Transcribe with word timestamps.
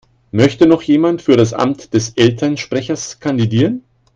Möchte 0.31 0.65
noch 0.65 0.81
jemand 0.81 1.21
für 1.21 1.37
das 1.37 1.53
Amt 1.53 1.93
des 1.93 2.17
Elternsprechers 2.17 3.19
kandidieren? 3.19 3.83